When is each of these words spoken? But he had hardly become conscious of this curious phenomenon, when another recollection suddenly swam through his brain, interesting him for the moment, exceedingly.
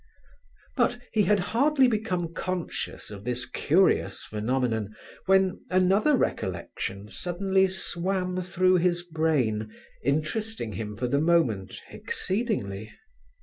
But 0.75 0.97
he 1.13 1.21
had 1.25 1.37
hardly 1.53 1.87
become 1.87 2.33
conscious 2.33 3.11
of 3.11 3.23
this 3.23 3.45
curious 3.47 4.23
phenomenon, 4.23 4.95
when 5.27 5.61
another 5.69 6.17
recollection 6.17 7.07
suddenly 7.07 7.67
swam 7.67 8.41
through 8.41 8.77
his 8.77 9.03
brain, 9.03 9.71
interesting 10.03 10.73
him 10.73 10.97
for 10.97 11.05
the 11.07 11.21
moment, 11.21 11.75
exceedingly. 11.91 12.91